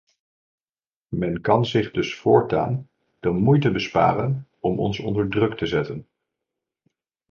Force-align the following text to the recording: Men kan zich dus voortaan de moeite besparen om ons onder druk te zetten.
Men 1.13 1.41
kan 1.41 1.65
zich 1.65 1.91
dus 1.91 2.15
voortaan 2.15 2.89
de 3.19 3.29
moeite 3.29 3.71
besparen 3.71 4.47
om 4.59 4.79
ons 4.79 4.99
onder 4.99 5.29
druk 5.29 5.57
te 5.57 5.65
zetten. 5.65 6.07